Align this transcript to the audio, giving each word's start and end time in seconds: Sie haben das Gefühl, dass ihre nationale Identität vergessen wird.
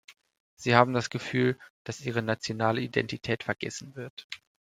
Sie 0.55 0.73
haben 0.75 0.93
das 0.93 1.11
Gefühl, 1.11 1.59
dass 1.83 2.01
ihre 2.01 2.23
nationale 2.23 2.81
Identität 2.81 3.43
vergessen 3.43 3.93
wird. 3.93 4.27